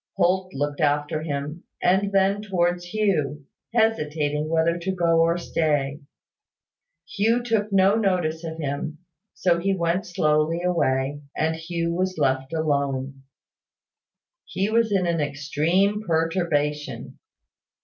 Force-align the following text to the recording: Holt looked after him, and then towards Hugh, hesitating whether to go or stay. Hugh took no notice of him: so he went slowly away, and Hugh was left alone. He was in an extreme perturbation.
Holt 0.15 0.51
looked 0.55 0.81
after 0.81 1.21
him, 1.21 1.63
and 1.79 2.11
then 2.11 2.41
towards 2.41 2.85
Hugh, 2.85 3.45
hesitating 3.71 4.49
whether 4.49 4.79
to 4.79 4.91
go 4.91 5.19
or 5.21 5.37
stay. 5.37 5.99
Hugh 7.07 7.43
took 7.43 7.71
no 7.71 7.93
notice 7.93 8.43
of 8.43 8.57
him: 8.57 8.97
so 9.35 9.59
he 9.59 9.75
went 9.75 10.07
slowly 10.07 10.63
away, 10.63 11.21
and 11.37 11.55
Hugh 11.55 11.93
was 11.93 12.17
left 12.17 12.51
alone. 12.51 13.21
He 14.45 14.71
was 14.71 14.91
in 14.91 15.05
an 15.05 15.21
extreme 15.21 16.01
perturbation. 16.01 17.19